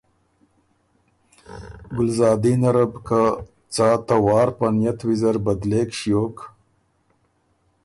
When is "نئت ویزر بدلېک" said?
4.79-5.89